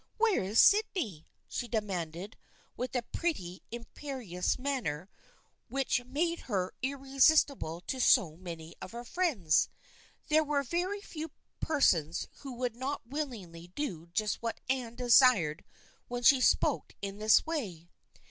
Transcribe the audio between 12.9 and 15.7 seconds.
willingly do just what Anne desired